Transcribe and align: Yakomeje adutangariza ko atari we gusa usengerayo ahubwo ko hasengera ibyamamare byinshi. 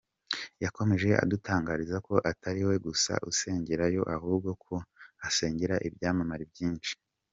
Yakomeje 0.63 1.07
adutangariza 1.23 1.97
ko 2.07 2.13
atari 2.31 2.61
we 2.67 2.75
gusa 2.85 3.13
usengerayo 3.31 4.01
ahubwo 4.15 4.49
ko 4.63 4.75
hasengera 5.21 5.75
ibyamamare 5.87 6.45
byinshi. 6.53 6.93